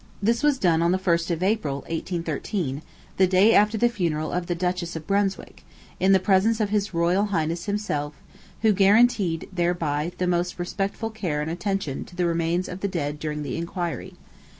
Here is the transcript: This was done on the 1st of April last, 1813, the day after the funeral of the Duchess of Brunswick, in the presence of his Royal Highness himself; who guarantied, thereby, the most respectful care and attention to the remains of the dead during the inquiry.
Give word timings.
This 0.19 0.41
was 0.41 0.57
done 0.57 0.81
on 0.81 0.91
the 0.91 0.97
1st 0.97 1.29
of 1.29 1.43
April 1.43 1.81
last, 1.81 1.91
1813, 1.91 2.81
the 3.17 3.27
day 3.27 3.53
after 3.53 3.77
the 3.77 3.87
funeral 3.87 4.31
of 4.31 4.47
the 4.47 4.55
Duchess 4.55 4.95
of 4.95 5.05
Brunswick, 5.05 5.63
in 5.99 6.11
the 6.11 6.19
presence 6.19 6.59
of 6.59 6.71
his 6.71 6.91
Royal 6.91 7.25
Highness 7.25 7.65
himself; 7.67 8.15
who 8.63 8.73
guarantied, 8.73 9.47
thereby, 9.53 10.11
the 10.17 10.25
most 10.25 10.57
respectful 10.57 11.11
care 11.11 11.39
and 11.39 11.51
attention 11.51 12.03
to 12.05 12.15
the 12.15 12.25
remains 12.25 12.67
of 12.67 12.79
the 12.79 12.87
dead 12.87 13.19
during 13.19 13.43
the 13.43 13.55
inquiry. 13.55 14.15